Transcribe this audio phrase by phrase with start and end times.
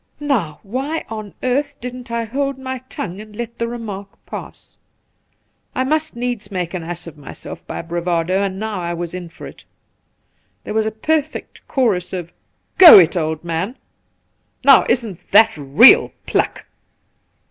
[0.19, 4.75] Now, why on earth didn't I hold my tongue and let the remark pass?
[5.75, 9.29] I must needs make an ass of myself by bravado, and now I was in
[9.29, 9.63] for it.
[10.63, 12.31] There The Pool 177 was a perfect chorus of,'
[12.79, 13.77] Go it, old man
[14.65, 16.65] !''Now, isn't that real pluck